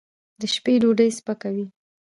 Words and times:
د 0.39 0.41
شپې 0.53 0.73
ډوډۍ 0.81 1.09
سپکه 1.17 1.49
وي. 1.55 1.65